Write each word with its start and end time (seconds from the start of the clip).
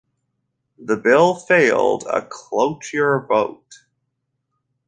The 0.79 0.97
bill 0.97 1.35
failed 1.35 2.05
a 2.11 2.23
cloture 2.25 3.19
vote. 3.27 3.83